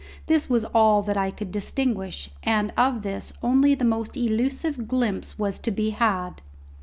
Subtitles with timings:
[0.25, 5.37] This was all that I could distinguish, and of this only the most elusive glimpse
[5.37, 6.41] was to be had.